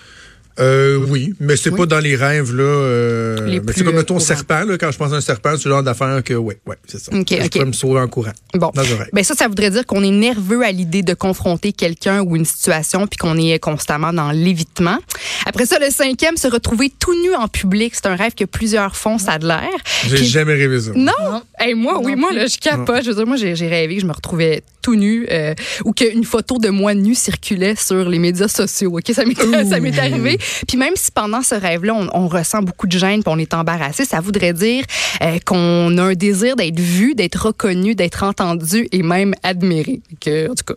Euh, 0.61 1.04
oui, 1.08 1.34
mais 1.40 1.56
c'est 1.56 1.70
Oui. 1.70 1.78
pas 1.78 1.87
dans 1.87 1.99
les 1.99 2.14
rêves 2.16 2.54
là. 2.54 2.62
Euh, 2.62 3.61
mais 3.64 3.73
c'est 3.75 3.82
comme 3.84 3.96
euh, 3.96 4.02
ton 4.04 4.18
serpent 4.20 4.64
là. 4.64 4.78
Quand 4.78 4.90
je 4.92 4.99
pense 4.99 5.12
à 5.12 5.16
un 5.16 5.20
serpent, 5.20 5.50
c'est 5.56 5.64
le 5.68 5.75
genre 5.75 5.82
d'affaire 5.82 6.23
que 6.23 6.34
ouais, 6.34 6.58
ouais, 6.66 6.76
c'est 6.87 7.00
ça. 7.00 7.12
Ok, 7.12 7.26
je 7.30 7.37
ok. 7.44 7.50
pourrais 7.50 7.64
me 7.64 7.73
sauver 7.73 8.00
en 8.00 8.08
courant. 8.08 8.32
Bon. 8.54 8.70
Dans. 8.75 8.82
Ben 9.12 9.25
ça, 9.25 9.34
ça 9.34 9.49
voudrait 9.49 9.70
dire 9.70 9.84
qu'on 9.87 10.02
est 10.04 10.11
nerveux 10.11 10.62
à 10.64 10.70
l'idée 10.70 11.02
de 11.02 11.14
confronter 11.14 11.73
quelqu'un 11.73 12.23
ou 12.23 12.37
une 12.37 12.44
situation, 12.44 13.06
puis 13.06 13.16
qu'on 13.18 13.37
est 13.37 13.58
constamment 13.58 14.12
dans 14.12 14.30
l'évitement. 14.30 14.99
Après 15.46 15.66
ça, 15.66 15.78
le 15.78 15.90
cinquième, 15.90 16.37
se 16.37 16.46
retrouver 16.49 16.92
tout 16.99 17.14
nu 17.23 17.34
en 17.34 17.49
public, 17.49 17.94
c'est 17.94 18.06
un 18.06 18.14
rêve 18.16 18.34
que 18.34 18.44
plusieurs 18.44 18.96
font, 18.96 19.18
ça 19.18 19.32
a 19.32 19.38
de 19.38 19.46
l'air. 19.49 19.68
J'ai 20.08 20.16
Puis- 20.16 20.26
jamais 20.26 20.54
rêvé 20.54 20.80
ça. 20.80 20.92
Non, 20.94 21.12
Non. 21.25 21.42
Hey, 21.58 21.75
moi, 21.75 21.99
oui, 22.02 22.14
moi 22.16 22.32
là, 22.32 22.46
je 22.46 22.58
capote. 22.58 23.02
Je 23.04 23.08
veux 23.11 23.16
dire, 23.16 23.26
moi, 23.26 23.37
j'ai 23.37 23.54
rêvé 23.68 23.96
que 23.96 24.02
je 24.02 24.06
me 24.06 24.12
retrouvais 24.12 24.62
tout 24.82 24.96
nu 24.96 25.26
euh, 25.30 25.54
ou 25.87 25.92
qu'une 25.92 26.25
photo 26.25 26.58
de 26.58 26.68
moi 26.68 26.92
nu 26.94 27.14
circulait 27.14 27.75
sur 27.75 28.06
les 28.08 28.18
médias 28.18 28.49
sociaux. 28.49 28.99
Ok, 28.99 29.12
ça 29.14 29.25
m'est 29.25 29.34
ça 29.70 29.80
m'est 29.80 29.99
arrivé. 29.99 30.38
Puis 30.66 30.76
même 30.76 30.94
si 30.96 31.10
pendant 31.10 31.42
ce 31.42 31.54
rêve-là, 31.54 31.94
on, 31.94 32.28
ressent 32.28 32.62
beaucoup 32.62 32.86
de 32.86 32.98
gêne, 32.98 33.22
puis 33.22 33.32
on 33.32 33.38
est 33.38 33.54
embarrassé, 33.54 34.04
ça 34.04 34.20
voudrait 34.20 34.52
dire 34.52 34.84
euh, 35.22 35.38
qu'on 35.44 35.96
a 35.98 36.02
un 36.02 36.14
désir 36.14 36.56
d'être 36.56 36.80
vu, 36.80 37.14
d'être 37.14 37.46
reconnu, 37.46 37.94
d'être 37.94 38.22
entendu 38.22 38.88
et 38.90 39.02
même 39.02 39.34
admiré. 39.42 40.00
Que, 40.20 40.50
en 40.50 40.54
tout 40.54 40.64
cas, 40.64 40.74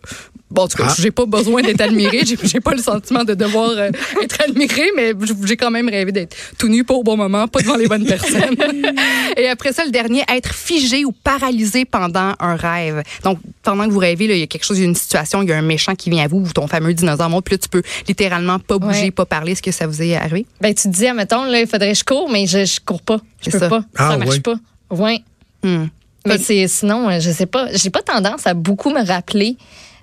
Bon, 0.50 0.62
en 0.62 0.68
tout 0.68 0.78
cas, 0.78 0.86
Ah. 0.88 0.94
j'ai 0.98 1.10
pas 1.10 1.26
besoin 1.26 1.60
d'être 1.62 1.80
admiré. 1.82 2.22
J'ai 2.42 2.60
pas 2.60 2.72
le 2.72 2.80
sentiment 2.82 3.22
de 3.24 3.34
devoir 3.34 3.68
euh, 3.70 3.90
être 4.22 4.40
admiré, 4.48 4.84
mais 4.96 5.12
j'ai 5.44 5.56
quand 5.58 5.70
même 5.70 5.88
rêvé 5.90 6.10
d'être 6.10 6.34
tout 6.58 6.68
nu, 6.68 6.84
pas 6.84 6.94
au 6.94 7.02
bon 7.02 7.16
moment, 7.18 7.46
pas 7.48 7.60
devant 7.60 7.76
les 7.76 7.86
bonnes 7.86 8.06
personnes. 8.06 8.56
Et 9.36 9.46
après 9.48 9.72
ça, 9.74 9.84
le 9.84 9.90
dernier, 9.90 10.22
être 10.28 10.54
figé 10.54 11.04
ou 11.04 11.12
paralysé 11.12 11.84
pendant 11.84 12.34
un 12.40 12.56
rêve. 12.56 13.02
Donc, 13.24 13.38
pendant 13.62 13.84
que 13.86 13.90
vous 13.90 13.98
rêvez, 13.98 14.26
là, 14.26 14.34
il 14.34 14.40
y 14.40 14.42
a 14.42 14.46
quelque 14.46 14.64
chose, 14.64 14.78
il 14.78 14.82
y 14.82 14.84
a 14.84 14.88
une 14.88 14.94
situation, 14.94 15.42
il 15.42 15.48
y 15.50 15.52
a 15.52 15.56
un 15.58 15.62
méchant 15.62 15.94
qui 15.94 16.08
vient 16.08 16.24
à 16.24 16.28
vous, 16.28 16.38
ou 16.38 16.48
ton 16.52 16.66
fameux 16.66 16.94
dinosaure 16.94 17.28
monte, 17.28 17.44
puis 17.44 17.54
là, 17.54 17.58
tu 17.58 17.68
peux 17.68 17.82
littéralement 18.06 18.58
pas 18.58 18.78
bouger, 18.78 19.02
Ouais. 19.02 19.10
pas 19.10 19.26
parler. 19.26 19.52
Est-ce 19.52 19.62
que 19.62 19.70
ça 19.72 19.86
vous 19.86 20.00
est 20.00 20.16
arrivé? 20.16 20.46
Ben, 20.62 20.74
tu 20.74 20.84
te 20.84 20.88
dis, 20.88 21.06
admettons, 21.06 21.44
là, 21.44 21.60
il 21.60 21.66
faudrait 21.66 21.92
que 21.92 21.98
je 21.98 22.04
cours, 22.04 22.30
mais 22.30 22.46
je, 22.46 22.64
je 22.64 22.80
cours 22.80 23.02
pas. 23.02 23.18
Je 23.44 23.50
peux 23.50 23.58
ça. 23.58 23.68
pas. 23.68 23.84
Ah, 23.96 24.10
ça 24.12 24.16
marche 24.16 24.30
ouais. 24.30 24.40
pas. 24.40 24.54
Ouais. 24.90 25.20
Hmm. 25.62 25.86
Mais 26.26 26.38
c'est, 26.38 26.66
sinon, 26.68 27.08
euh, 27.08 27.20
je 27.20 27.30
sais 27.30 27.46
pas. 27.46 27.68
J'ai 27.74 27.90
pas 27.90 28.02
tendance 28.02 28.46
à 28.46 28.52
beaucoup 28.54 28.90
me 28.90 29.04
rappeler 29.06 29.56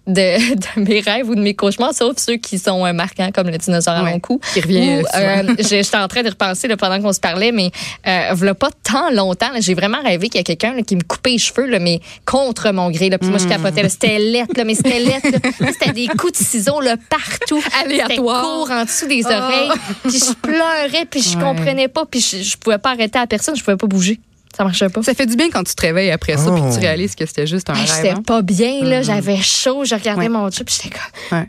de, 0.07 0.55
de 0.55 0.81
mes 0.81 0.99
rêves 0.99 1.29
ou 1.29 1.35
de 1.35 1.41
mes 1.41 1.53
cauchemars, 1.53 1.93
sauf 1.93 2.17
ceux 2.17 2.37
qui 2.37 2.59
sont 2.59 2.85
euh, 2.85 2.93
marquants, 2.93 3.29
comme 3.33 3.49
le 3.49 3.57
dinosaure 3.57 3.95
à 3.95 4.03
mon 4.03 4.19
cou. 4.19 4.39
Qui 4.53 4.61
revient, 4.61 5.01
euh, 5.01 5.03
euh, 5.15 5.55
J'étais 5.59 5.97
en 5.97 6.07
train 6.07 6.23
de 6.23 6.29
repenser 6.29 6.67
là, 6.67 6.77
pendant 6.77 7.01
qu'on 7.01 7.13
se 7.13 7.19
parlait, 7.19 7.51
mais 7.51 7.71
euh, 8.07 8.29
voilà 8.33 8.53
pas 8.55 8.69
tant 8.83 9.09
longtemps, 9.11 9.49
j'ai 9.59 9.73
vraiment 9.73 10.01
rêvé 10.03 10.29
qu'il 10.29 10.39
y 10.39 10.41
a 10.41 10.43
quelqu'un 10.43 10.81
qui 10.83 10.95
me 10.95 11.01
coupait 11.03 11.31
les 11.31 11.37
cheveux, 11.37 11.65
là, 11.67 11.79
mais 11.79 12.01
contre 12.25 12.71
mon 12.71 12.89
gré. 12.91 13.09
Là, 13.09 13.17
puis 13.17 13.29
moi, 13.29 13.39
je 13.39 13.47
capotais. 13.47 13.83
là. 13.83 13.89
C'était 13.89 14.19
lettre, 14.19 14.53
là, 14.57 14.63
mais 14.63 14.75
c'était 14.75 14.99
lettre. 14.99 15.27
C'était 15.79 15.91
des 15.93 16.07
coups 16.07 16.33
de 16.33 16.37
ciseaux 16.45 16.81
là, 16.81 16.95
partout. 17.09 17.61
Aléatoire. 17.83 18.43
Court 18.43 18.71
en 18.71 18.83
dessous 18.85 19.07
des 19.07 19.25
oreilles. 19.25 19.69
Puis 20.03 20.19
je 20.19 20.33
pleurais, 20.33 21.05
puis 21.09 21.21
je 21.21 21.35
Ouais. 21.35 21.43
comprenais 21.43 21.87
pas, 21.87 22.05
puis 22.05 22.21
je, 22.21 22.37
je 22.43 22.57
pouvais 22.57 22.77
pas 22.77 22.91
arrêter 22.91 23.19
à 23.19 23.27
personne, 23.27 23.55
je 23.55 23.63
pouvais 23.63 23.75
pas 23.77 23.87
bouger. 23.87 24.19
Ça 24.55 24.63
marchait 24.63 24.89
pas. 24.89 25.03
Ça 25.03 25.13
fait 25.13 25.25
du 25.25 25.35
bien 25.35 25.49
quand 25.51 25.63
tu 25.63 25.75
te 25.75 25.81
réveilles 25.81 26.11
après 26.11 26.37
ça, 26.37 26.45
Oh. 26.49 26.53
puis 26.53 26.61
que 26.63 26.73
tu 26.75 26.79
réalises 26.79 27.15
que 27.15 27.25
c'était 27.25 27.45
juste 27.47 27.69
un 27.69 27.73
Hey, 27.73 27.81
rêve. 27.81 27.89
J'étais 27.95 28.09
hein? 28.11 28.21
pas 28.25 28.41
bien, 28.41 28.83
là. 28.83 29.01
J'avais 29.01 29.37
chaud. 29.37 29.83
Je 29.85 29.95
regardais 29.95 30.23
Ouais. 30.23 30.29
mon 30.29 30.49
job, 30.49 30.65
puis 30.65 30.75
j'étais 30.81 30.95
comme. 30.95 31.39
Ouais. 31.39 31.47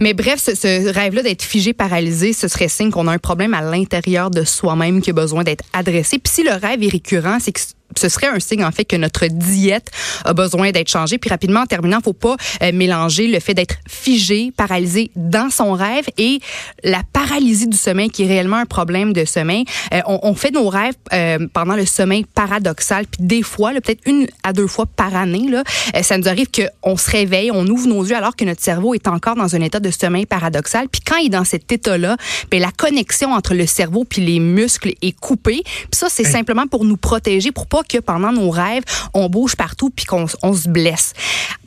Mais 0.00 0.12
bref, 0.14 0.40
ce, 0.44 0.54
ce 0.54 0.92
rêve-là 0.92 1.22
d'être 1.22 1.42
figé, 1.42 1.72
paralysé, 1.72 2.32
ce 2.32 2.48
serait 2.48 2.68
signe 2.68 2.90
qu'on 2.90 3.06
a 3.08 3.12
un 3.12 3.18
problème 3.18 3.54
à 3.54 3.62
l'intérieur 3.62 4.30
de 4.30 4.44
soi-même 4.44 5.00
qui 5.00 5.10
a 5.10 5.12
besoin 5.14 5.42
d'être 5.44 5.64
adressé. 5.72 6.18
Puis 6.18 6.32
si 6.32 6.42
le 6.42 6.52
rêve 6.52 6.82
est 6.82 6.88
récurrent, 6.92 7.38
c'est 7.40 7.52
que 7.52 7.60
ce 7.98 8.08
serait 8.08 8.28
un 8.28 8.40
signe 8.40 8.64
en 8.64 8.70
fait 8.70 8.84
que 8.84 8.96
notre 8.96 9.26
diète 9.26 9.90
a 10.24 10.32
besoin 10.32 10.70
d'être 10.70 10.88
changée. 10.88 11.18
Puis 11.18 11.30
rapidement, 11.30 11.60
en 11.60 11.66
terminant, 11.66 11.98
faut 12.02 12.12
pas 12.12 12.36
euh, 12.62 12.72
mélanger 12.72 13.26
le 13.26 13.40
fait 13.40 13.54
d'être 13.54 13.76
figé, 13.88 14.52
paralysé 14.56 15.10
dans 15.16 15.50
son 15.50 15.72
rêve 15.72 16.06
et 16.16 16.40
la 16.84 17.02
paralysie 17.12 17.66
du 17.66 17.76
sommeil 17.76 18.10
qui 18.10 18.24
est 18.24 18.26
réellement 18.26 18.56
un 18.56 18.66
problème 18.66 19.12
de 19.12 19.24
sommeil. 19.24 19.64
Euh, 19.92 20.00
on, 20.06 20.20
on 20.22 20.34
fait 20.34 20.50
nos 20.50 20.68
rêves 20.68 20.94
euh, 21.12 21.46
pendant 21.52 21.74
le 21.74 21.86
sommeil 21.86 22.24
paradoxal. 22.24 23.06
Puis 23.06 23.26
des 23.26 23.42
fois, 23.42 23.72
peut-être 23.72 24.02
une 24.06 24.26
à 24.42 24.52
deux 24.52 24.66
fois 24.66 24.86
par 24.86 25.14
année, 25.16 25.48
là, 25.48 25.62
ça 26.02 26.16
nous 26.18 26.28
arrive 26.28 26.46
qu'on 26.48 26.96
se 26.96 27.10
réveille, 27.10 27.50
on 27.52 27.66
ouvre 27.66 27.86
nos 27.86 28.04
yeux 28.04 28.16
alors 28.16 28.36
que 28.36 28.44
notre 28.44 28.62
cerveau 28.62 28.94
est 28.94 29.08
encore 29.08 29.34
dans 29.34 29.54
un 29.54 29.60
état 29.60 29.80
de 29.80 29.90
sommeil 29.90 30.26
paradoxal. 30.26 30.88
Puis 30.88 31.00
quand 31.04 31.16
il 31.16 31.26
est 31.26 31.30
dans 31.30 31.44
cet 31.44 31.70
état-là, 31.70 32.16
ben, 32.50 32.60
la 32.60 32.70
connexion 32.70 33.32
entre 33.32 33.54
le 33.54 33.66
cerveau 33.66 34.04
puis 34.04 34.24
les 34.24 34.40
muscles 34.40 34.92
est 35.02 35.18
coupée. 35.18 35.62
Puis 35.64 35.88
ça, 35.92 36.08
c'est 36.10 36.24
simplement 36.24 36.66
pour 36.66 36.84
nous 36.84 36.96
protéger, 36.96 37.52
pour 37.52 37.66
pas 37.66 37.82
que 37.88 37.98
pendant 37.98 38.32
nos 38.32 38.50
rêves, 38.50 38.82
on 39.14 39.28
bouge 39.28 39.56
partout 39.56 39.90
puis 39.90 40.04
qu'on 40.04 40.26
on 40.42 40.52
se 40.54 40.68
blesse. 40.68 41.12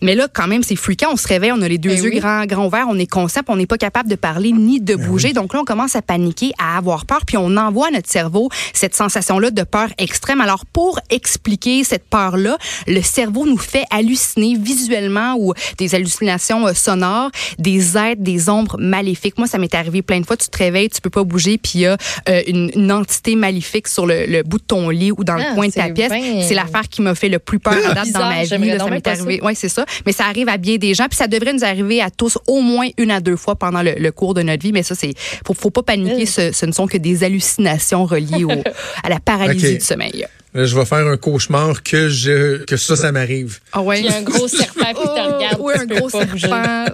Mais 0.01 0.15
là, 0.15 0.27
quand 0.31 0.47
même, 0.47 0.63
c'est 0.63 0.75
fréquent. 0.75 1.09
On 1.11 1.17
se 1.17 1.27
réveille, 1.27 1.51
on 1.51 1.61
a 1.61 1.67
les 1.67 1.77
deux 1.77 1.89
Ben 1.89 2.03
yeux 2.03 2.09
oui. 2.13 2.19
grands, 2.19 2.45
grands 2.45 2.65
ouverts, 2.67 2.87
on 2.89 2.97
est 2.97 3.05
conscient, 3.11 3.41
on 3.47 3.55
n'est 3.55 3.67
pas 3.67 3.77
capable 3.77 4.09
de 4.09 4.15
parler 4.15 4.51
ni 4.51 4.79
de 4.79 4.95
bouger. 4.95 5.33
Donc 5.33 5.53
là, 5.53 5.59
on 5.61 5.65
commence 5.65 5.95
à 5.95 6.01
paniquer, 6.01 6.51
à 6.57 6.77
avoir 6.77 7.05
peur, 7.05 7.21
puis 7.25 7.37
on 7.37 7.55
envoie 7.57 7.87
à 7.87 7.91
notre 7.91 8.09
cerveau 8.09 8.49
cette 8.73 8.95
sensation-là 8.95 9.51
de 9.51 9.63
peur 9.63 9.89
extrême. 9.97 10.41
Alors, 10.41 10.65
pour 10.65 10.99
expliquer 11.09 11.83
cette 11.83 12.05
peur-là, 12.09 12.57
le 12.87 13.01
cerveau 13.01 13.45
nous 13.45 13.57
fait 13.57 13.83
halluciner 13.91 14.55
visuellement 14.57 15.35
ou 15.37 15.53
des 15.77 15.93
hallucinations 15.95 16.67
euh, 16.67 16.73
sonores, 16.73 17.29
des 17.59 17.97
êtres, 17.97 18.21
des 18.21 18.49
ombres 18.49 18.77
maléfiques. 18.79 19.37
Moi, 19.37 19.47
ça 19.47 19.57
m'est 19.57 19.73
arrivé 19.75 20.01
plein 20.01 20.19
de 20.19 20.25
fois. 20.25 20.37
Tu 20.37 20.47
te 20.49 20.57
réveilles, 20.57 20.89
tu 20.89 21.01
peux 21.01 21.09
pas 21.09 21.23
bouger, 21.23 21.57
puis 21.57 21.71
il 21.75 21.81
y 21.81 21.85
a 21.87 21.97
euh, 22.29 22.41
une, 22.47 22.71
une 22.75 22.91
entité 22.91 23.35
maléfique 23.35 23.87
sur 23.87 24.05
le, 24.05 24.25
le 24.25 24.43
bout 24.43 24.57
de 24.57 24.63
ton 24.63 24.89
lit 24.89 25.11
ou 25.11 25.23
dans 25.23 25.35
Ah, 25.35 25.49
le 25.49 25.55
coin 25.55 25.67
de 25.67 25.73
ta 25.73 25.83
c'est 25.83 25.93
pièce. 26.07 26.21
bien- 26.21 26.41
C'est 26.47 26.53
l'affaire 26.55 26.87
qui 26.89 27.01
m'a 27.01 27.15
fait 27.15 27.29
le 27.29 27.39
plus 27.39 27.59
peur 27.59 27.73
à 27.73 27.93
date 27.93 28.11
dans 28.11 28.19
ma 28.29 28.43
vie. 28.43 28.49
là. 28.69 28.79
ça 28.79 28.89
m'est 28.89 29.07
arrivé. 29.07 29.39
Oui, 29.43 29.53
c'est 29.55 29.69
ça. 29.69 29.85
Mais 30.05 30.11
ça 30.11 30.25
arrive 30.25 30.49
à 30.49 30.57
bien 30.57 30.77
des 30.77 30.93
gens, 30.93 31.07
puis 31.07 31.17
ça 31.17 31.27
devrait 31.27 31.53
nous 31.53 31.63
arriver 31.63 32.01
à 32.01 32.09
tous 32.09 32.37
au 32.47 32.61
moins 32.61 32.87
une 32.97 33.11
à 33.11 33.19
deux 33.19 33.35
fois 33.37 33.55
pendant 33.55 33.81
le, 33.81 33.93
le 33.97 34.11
cours 34.11 34.33
de 34.33 34.41
notre 34.41 34.63
vie. 34.63 34.71
Mais 34.71 34.83
ça, 34.83 34.95
c'est 34.95 35.13
faut, 35.45 35.53
faut 35.53 35.69
pas 35.71 35.83
paniquer. 35.83 36.23
Euh. 36.23 36.51
Ce, 36.51 36.51
ce 36.51 36.65
ne 36.65 36.71
sont 36.71 36.87
que 36.87 36.97
des 36.97 37.23
hallucinations 37.23 38.05
reliées 38.05 38.43
au, 38.43 38.51
à 39.03 39.09
la 39.09 39.19
paralysie 39.19 39.75
du 39.77 39.81
sommeil. 39.85 40.25
Là, 40.53 40.65
je 40.65 40.77
vais 40.77 40.83
faire 40.83 41.07
un 41.07 41.15
cauchemar 41.15 41.81
que 41.81 42.09
je 42.09 42.63
que 42.65 42.75
ça, 42.75 42.97
ça 42.97 43.11
m'arrive. 43.13 43.59
Ah 43.71 43.81
ouais. 43.81 44.01
Il 44.01 44.05
y 44.05 44.09
a 44.09 44.17
un 44.17 44.21
gros 44.21 44.49
serpent 44.49 44.85
qui 44.89 45.03
te 45.03 45.07
regarde. 45.35 45.57
Oui, 45.61 45.73
un 45.79 45.85
gros 45.85 46.09
serpent. 46.09 46.85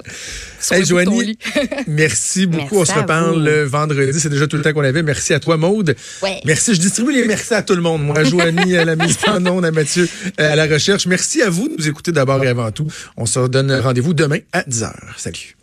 Hey, 0.71 0.85
Joanie, 0.85 1.37
merci 1.87 2.45
beaucoup. 2.45 2.77
Merci 2.77 2.91
on 2.91 2.95
se 2.95 2.99
reparle 2.99 3.43
le 3.43 3.63
vendredi. 3.63 4.19
C'est 4.19 4.29
déjà 4.29 4.47
tout 4.47 4.57
le 4.57 4.63
temps 4.63 4.73
qu'on 4.73 4.83
avait. 4.83 5.03
Merci 5.03 5.33
à 5.33 5.39
toi, 5.39 5.57
Maude. 5.57 5.95
Ouais. 6.21 6.41
Merci. 6.45 6.75
Je 6.75 6.79
distribue 6.79 7.13
les 7.13 7.25
merci 7.25 7.53
à 7.53 7.61
tout 7.61 7.75
le 7.75 7.81
monde. 7.81 8.03
Moi, 8.03 8.17
à 8.17 8.23
Joanie, 8.23 8.75
à 8.77 8.85
la 8.85 8.95
mise 8.95 9.17
en 9.27 9.45
onde, 9.45 9.65
à 9.65 9.71
Mathieu, 9.71 10.07
euh, 10.39 10.53
à 10.53 10.55
la 10.55 10.65
recherche. 10.65 11.05
Merci 11.05 11.41
à 11.41 11.49
vous 11.49 11.67
de 11.67 11.75
nous 11.77 11.87
écouter 11.87 12.11
d'abord 12.11 12.43
et 12.43 12.47
avant 12.47 12.71
tout. 12.71 12.87
On 13.15 13.25
se 13.25 13.47
donne 13.47 13.71
rendez-vous 13.71 14.13
demain 14.13 14.39
à 14.53 14.61
10h. 14.61 14.91
Salut. 15.17 15.56